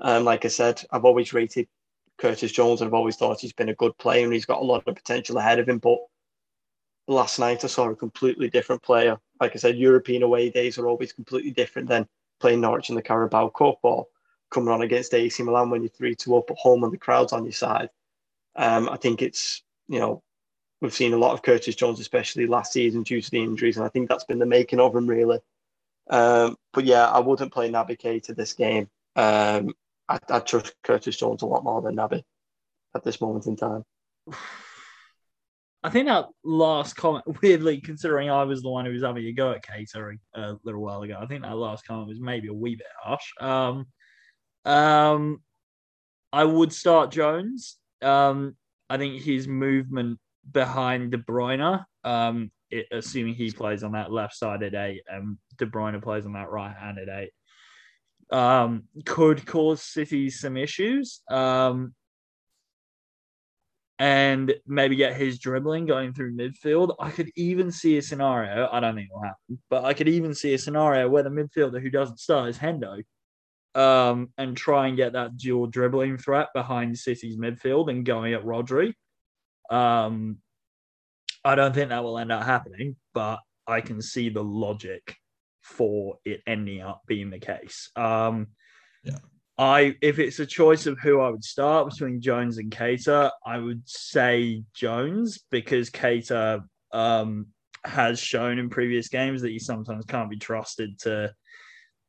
[0.00, 1.68] Um, like I said, I've always rated
[2.18, 4.64] Curtis Jones and I've always thought he's been a good player and he's got a
[4.64, 5.78] lot of potential ahead of him.
[5.78, 5.98] But
[7.06, 9.18] last night I saw a completely different player.
[9.40, 12.08] Like I said, European away days are always completely different than
[12.40, 14.06] playing Norwich in the Carabao Cup or
[14.54, 17.32] coming on against AC Milan when you're 3 2 up at home and the crowd's
[17.32, 17.90] on your side.
[18.56, 20.22] Um, I think it's, you know,
[20.80, 23.84] we've seen a lot of Curtis Jones, especially last season due to the injuries, and
[23.84, 25.40] I think that's been the making of him, really.
[26.08, 28.88] Um, but yeah, I wouldn't play Naby Keita this game.
[29.16, 29.74] Um,
[30.08, 32.22] I, I trust Curtis Jones a lot more than Naby
[32.94, 33.84] at this moment in time.
[35.82, 39.32] I think that last comment, weirdly, considering I was the one who was having a
[39.32, 42.54] go at Keita a little while ago, I think that last comment was maybe a
[42.54, 43.32] wee bit harsh.
[43.38, 43.86] Um,
[44.64, 45.42] um,
[46.32, 47.76] I would start Jones.
[48.02, 48.56] Um,
[48.90, 50.18] I think his movement
[50.50, 55.38] behind De Bruyne, um, it, assuming he plays on that left side at eight and
[55.58, 57.30] De Bruyne plays on that right hand at eight,
[58.36, 61.20] um, could cause City some issues.
[61.30, 61.94] Um,
[64.00, 66.96] and maybe get his dribbling going through midfield.
[66.98, 70.08] I could even see a scenario, I don't think it will happen, but I could
[70.08, 73.04] even see a scenario where the midfielder who doesn't start is Hendo
[73.74, 78.44] um, and try and get that dual dribbling threat behind City's midfield and going at
[78.44, 78.94] Rodri.
[79.70, 80.38] Um,
[81.44, 85.16] I don't think that will end up happening, but I can see the logic
[85.62, 87.90] for it ending up being the case.
[87.96, 88.48] Um,
[89.02, 89.18] yeah.
[89.56, 93.58] I if it's a choice of who I would start between Jones and Keita, I
[93.58, 97.46] would say Jones because Keita um,
[97.84, 101.32] has shown in previous games that he sometimes can't be trusted to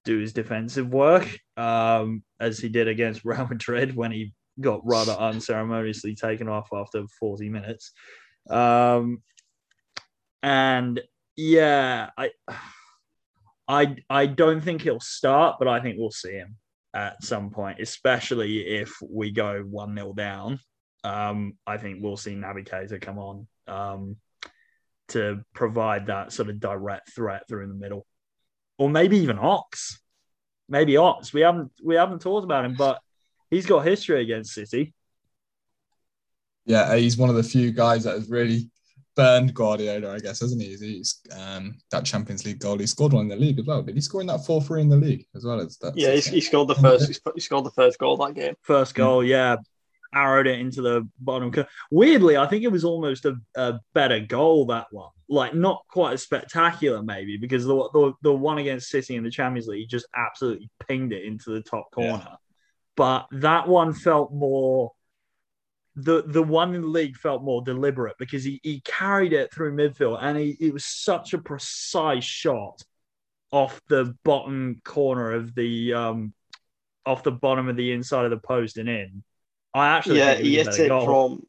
[0.06, 5.12] do his defensive work, um, as he did against Real Madrid when he got rather
[5.20, 7.92] unceremoniously taken off after 40 minutes.
[8.50, 9.22] Um,
[10.42, 11.02] and
[11.36, 12.32] yeah, I,
[13.68, 16.58] I, I don't think he'll start, but I think we'll see him
[16.94, 20.60] at some point, especially if we go 1 0 down.
[21.04, 24.18] Um, I think we'll see Naby Keita come on um,
[25.10, 28.06] to provide that sort of direct threat through the middle.
[28.78, 30.02] Or maybe even Ox.
[30.68, 31.34] Maybe Ox.
[31.34, 33.00] We haven't we haven't talked about him, but
[33.50, 34.94] he's got history against City.
[36.66, 38.70] Yeah, he's one of the few guys that has really
[39.16, 40.76] burned Guardiola, I guess, hasn't he?
[40.76, 42.78] He's um, that Champions League goal.
[42.78, 43.82] He scored one in the league as well.
[43.82, 45.96] Did he score in that four three in the league as well as that?
[45.96, 47.20] Yeah, he, he scored the first.
[47.34, 48.56] he scored the first goal that game.
[48.62, 49.58] First goal, yeah,
[50.14, 51.54] arrowed it into the bottom.
[51.92, 55.12] Weirdly, I think it was almost a, a better goal that one.
[55.28, 59.32] Like not quite as spectacular, maybe because the, the the one against City in the
[59.32, 62.24] Champions League just absolutely pinged it into the top corner.
[62.28, 62.36] Yeah
[62.96, 64.92] but that one felt more
[65.96, 69.76] the the one in the league felt more deliberate because he, he carried it through
[69.76, 72.84] midfield and he, it was such a precise shot
[73.52, 76.34] off the bottom corner of the um
[77.06, 79.24] off the bottom of the inside of the post and in.
[79.74, 81.06] I actually yeah he hit it goal.
[81.06, 81.44] from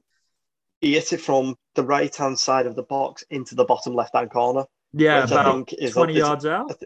[0.81, 4.14] he hit it from the right hand side of the box into the bottom left
[4.14, 4.64] hand corner.
[4.93, 6.81] Yeah, about twenty yards out.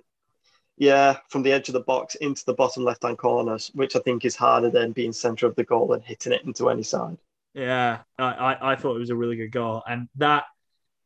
[0.76, 3.98] Yeah, from the edge of the box into the bottom left hand corners, which I
[4.00, 7.18] think is harder than being centre of the goal and hitting it into any side.
[7.52, 10.44] Yeah, I, I, I thought it was a really good goal, and that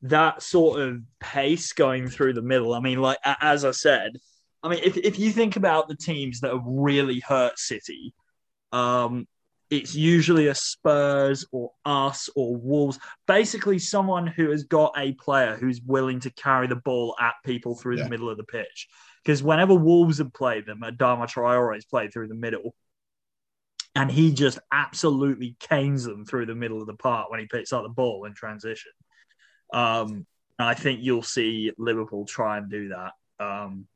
[0.03, 2.74] that sort of pace going through the middle.
[2.74, 4.18] I mean, like as I said,
[4.62, 8.14] I mean, if if you think about the teams that have really hurt City,
[8.72, 9.26] um,
[9.79, 12.99] it's usually a Spurs or us or Wolves.
[13.27, 17.75] Basically, someone who has got a player who's willing to carry the ball at people
[17.75, 18.05] through yeah.
[18.05, 18.89] the middle of the pitch.
[19.25, 22.75] Because whenever Wolves have played them, Adama Traore has played through the middle.
[23.97, 27.72] And he just absolutely canes them through the middle of the park when he picks
[27.72, 28.93] up the ball in transition.
[29.72, 30.27] Um,
[30.59, 33.12] I think you'll see Liverpool try and do that.
[33.41, 33.87] Um,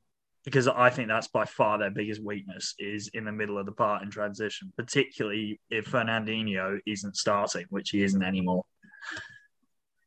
[0.48, 3.72] because I think that's by far their biggest weakness is in the middle of the
[3.72, 8.64] part in transition, particularly if Fernandinho isn't starting, which he isn't anymore.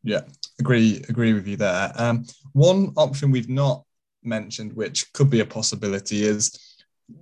[0.04, 0.22] Yeah,
[0.60, 1.92] agree agree with you there.
[1.96, 3.84] Um, one option we've not
[4.24, 6.60] mentioned, which could be a possibility, is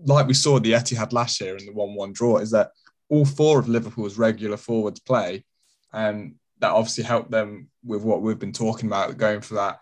[0.06, 2.72] like we saw the Etihad last year in the one-one draw, is that
[3.10, 5.44] all four of Liverpool's regular forwards play,
[5.92, 9.80] and that obviously helped them with what we've been talking about, going for that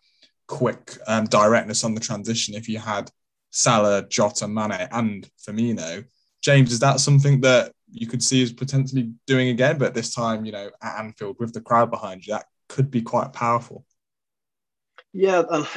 [0.47, 2.55] quick um, directness on the transition.
[2.55, 3.11] If you had
[3.49, 6.05] Salah, Jota, Mane, and Firmino.
[6.41, 10.45] James, is that something that you could see as potentially doing again, but this time,
[10.45, 12.33] you know, at Anfield with the crowd behind you?
[12.33, 13.85] That could be quite powerful.
[15.13, 15.67] Yeah, and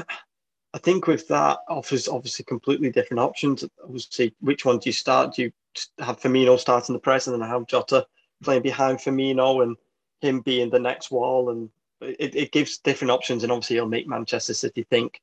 [0.74, 3.64] I think with that offers obviously completely different options.
[3.82, 5.34] Obviously, which one do you start?
[5.34, 5.52] Do you
[5.98, 8.06] have Firmino starting the press and then have Jota
[8.42, 9.76] playing behind Firmino and
[10.20, 11.50] him being the next wall?
[11.50, 15.20] And it, it gives different options, and obviously, it'll make Manchester City think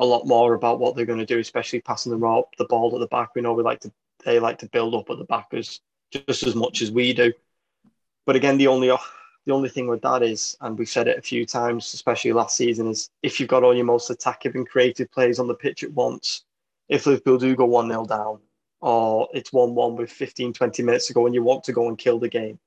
[0.00, 3.00] a lot more about what they're going to do, especially passing the the ball at
[3.00, 3.34] the back.
[3.34, 3.92] We know we like to
[4.24, 5.80] they like to build up at the back as
[6.10, 7.32] just as much as we do.
[8.26, 11.22] But again, the only the only thing with that is, and we've said it a
[11.22, 15.10] few times, especially last season, is if you've got all your most attacking and creative
[15.12, 16.44] players on the pitch at once,
[16.88, 18.40] if Liverpool do go 1 0 down,
[18.80, 21.88] or it's 1 1 with 15, 20 minutes to go and you want to go
[21.88, 22.58] and kill the game,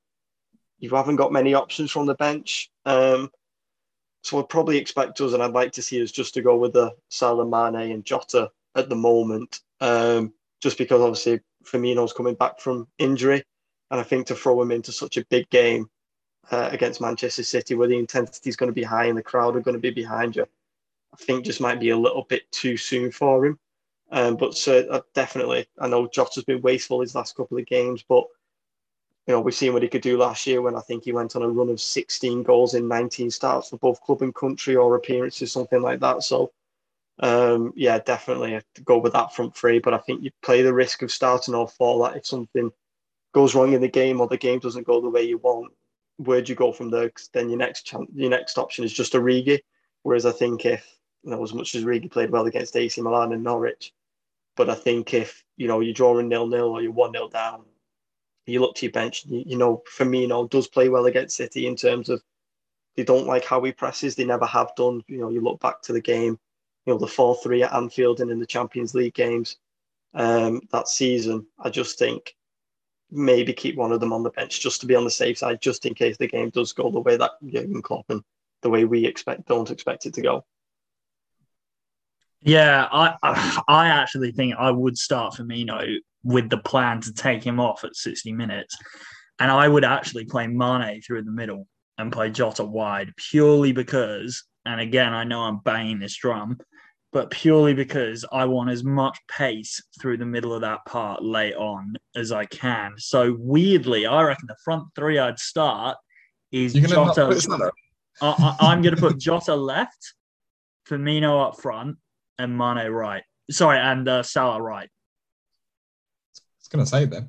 [0.78, 2.70] you haven't got many options from the bench.
[2.84, 3.30] Um,
[4.24, 6.72] so I'd probably expect us, and I'd like to see us just to go with
[6.72, 12.58] the Salah, Mane, and Jota at the moment, um, just because obviously Firmino's coming back
[12.58, 13.44] from injury,
[13.90, 15.90] and I think to throw him into such a big game
[16.50, 19.56] uh, against Manchester City, where the intensity is going to be high and the crowd
[19.56, 20.46] are going to be behind you,
[21.12, 23.58] I think just might be a little bit too soon for him.
[24.10, 28.02] Um, but so uh, definitely, I know Jota's been wasteful his last couple of games,
[28.08, 28.24] but
[29.26, 31.34] you know, we've seen what he could do last year when I think he went
[31.34, 34.96] on a run of 16 goals in 19 starts for both club and country or
[34.96, 36.22] appearances, something like that.
[36.22, 36.52] So,
[37.20, 39.78] um, yeah, definitely go with that front three.
[39.78, 42.70] But I think you play the risk of starting off all that if something
[43.32, 45.72] goes wrong in the game or the game doesn't go the way you want.
[46.18, 47.08] Where'd you go from there?
[47.08, 49.60] Cause then your next chance, your next option is just Origi.
[50.02, 53.32] Whereas I think if you know, as much as Origi played well against AC Milan
[53.32, 53.94] and Norwich,
[54.54, 57.64] but I think if you know you're drawing nil nil or you're one nil down,
[58.46, 61.06] you look to your bench, you, know, for me, you know, Firmino does play well
[61.06, 62.22] against City in terms of
[62.96, 64.14] they don't like how he presses.
[64.14, 65.02] They never have done.
[65.08, 66.38] You know, you look back to the game,
[66.86, 69.56] you know, the 4 3 at Anfield and in the Champions League games
[70.14, 71.46] um, that season.
[71.58, 72.34] I just think
[73.10, 75.60] maybe keep one of them on the bench just to be on the safe side,
[75.60, 78.22] just in case the game does go the way that Jurgen Klopp and
[78.62, 80.44] the way we expect, don't expect it to go.
[82.44, 83.16] Yeah, I
[83.68, 87.96] I actually think I would start Firmino with the plan to take him off at
[87.96, 88.76] 60 minutes.
[89.40, 91.66] And I would actually play Mane through the middle
[91.98, 96.58] and play Jota wide purely because, and again, I know I'm banging this drum,
[97.12, 101.54] but purely because I want as much pace through the middle of that part late
[101.54, 102.94] on as I can.
[102.96, 105.96] So weirdly, I reckon the front three I'd start
[106.52, 107.72] is Jota.
[108.22, 110.14] I, I'm going to put Jota left,
[110.88, 111.96] Firmino up front,
[112.38, 113.22] and Mane right.
[113.50, 114.88] Sorry, and uh, Salah right
[116.36, 117.28] I was going to say then.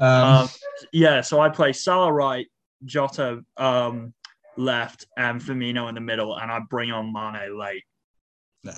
[0.00, 0.48] Um, um,
[0.92, 2.46] yeah, so I play Salah right,
[2.84, 4.12] Jota um,
[4.56, 7.84] left, and Firmino in the middle, and I bring on Mane late.
[8.64, 8.72] No.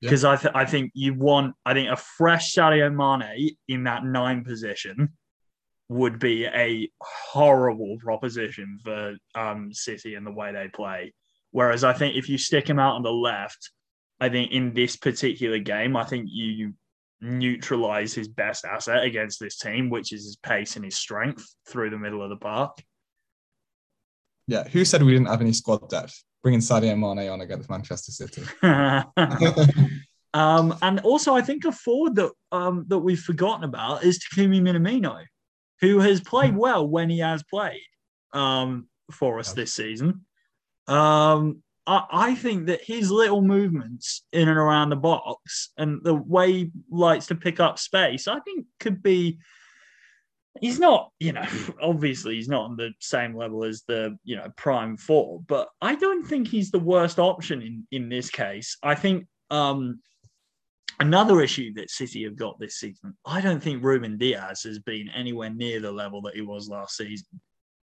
[0.00, 4.04] Because I, th- I think you want, I think a fresh Sadio Mane in that
[4.04, 5.10] nine position
[5.88, 11.14] would be a horrible proposition for um, City and the way they play.
[11.52, 13.70] Whereas I think if you stick him out on the left,
[14.22, 16.74] I think in this particular game, I think you
[17.20, 21.90] neutralize his best asset against this team, which is his pace and his strength through
[21.90, 22.80] the middle of the park.
[24.46, 26.22] Yeah, who said we didn't have any squad depth?
[26.40, 28.42] Bringing Sadio Mane on against Manchester City.
[30.34, 34.60] um, and also, I think a forward that um, that we've forgotten about is Takumi
[34.60, 35.24] Minamino,
[35.80, 37.82] who has played well when he has played
[38.32, 40.26] um, for us this season.
[40.86, 46.52] Um, I, think that his little movements in and around the box and the way
[46.52, 49.38] he likes to pick up space, I think could be.
[50.60, 51.46] He's not, you know,
[51.82, 55.94] obviously he's not on the same level as the, you know, prime four, but I
[55.94, 58.76] don't think he's the worst option in in this case.
[58.82, 60.00] I think um
[61.00, 65.08] another issue that City have got this season, I don't think Ruben Dias has been
[65.08, 67.40] anywhere near the level that he was last season.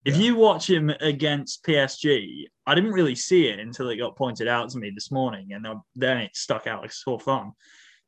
[0.06, 0.22] If Yeah.
[0.22, 4.70] you watch him against PSG, I didn't really see it until it got pointed out
[4.70, 7.54] to me this morning, and then it stuck out like a sore thumb.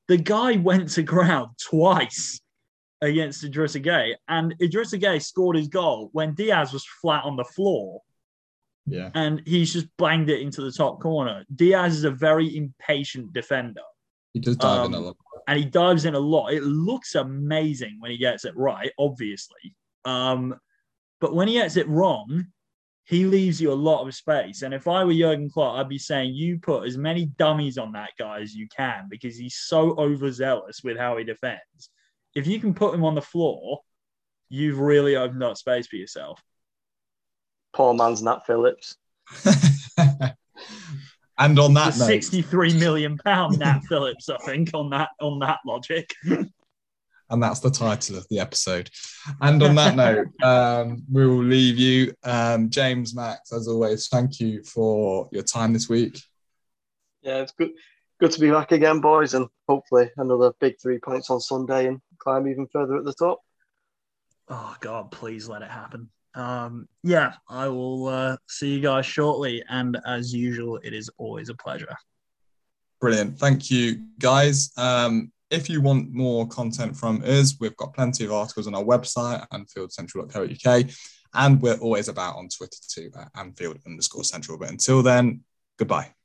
[0.08, 2.40] The guy went to ground twice
[3.02, 7.44] against Idrissa Gueye, and Idrissa Gueye scored his goal when Dias was flat on the
[7.44, 8.02] floor
[8.86, 9.12] Yeah.
[9.16, 11.46] and he's just banged it into the top corner.
[11.56, 13.82] Dias is a very impatient defender
[14.34, 15.18] He does dive in a Um, lot.
[15.48, 16.54] and he dives in a lot.
[16.54, 19.76] It looks amazing when he gets it right, obviously.
[20.06, 20.60] Um,
[21.20, 22.48] but when he gets it wrong,
[23.08, 24.64] he leaves you a lot of space.
[24.64, 27.94] And if I were Jurgen Klopp, I'd be saying you put as many dummies on
[27.94, 31.90] that guy as you can because he's so overzealous with how he defends.
[32.36, 33.80] If you can put him on the floor,
[34.50, 36.42] you've really opened up space for yourself.
[37.74, 38.98] Poor man's Nat Phillips.
[41.38, 45.60] and on that note, 63 million pound Nat Phillips, I think, on that on that
[45.66, 46.14] logic.
[47.30, 48.90] and that's the title of the episode.
[49.42, 52.14] And on that note, um, we will leave you.
[52.24, 56.22] Um, James, Max, as always, thank you for your time this week.
[57.22, 57.72] Yeah, it's good.
[58.20, 62.02] Good to be back again, boys, and hopefully another big three points on Sunday and
[62.18, 63.42] climb even further at the top.
[64.48, 66.10] Oh God, please let it happen.
[66.34, 71.50] Um, yeah, I will uh, see you guys shortly, and as usual, it is always
[71.50, 71.96] a pleasure.
[73.02, 73.38] Brilliant.
[73.38, 74.72] Thank you, guys.
[74.78, 78.84] Um, if you want more content from us, we've got plenty of articles on our
[78.84, 80.90] website, anfieldcentral.co.uk,
[81.34, 84.58] and we're always about on Twitter too, at Anfield underscore central.
[84.58, 85.42] But until then,
[85.78, 86.17] goodbye.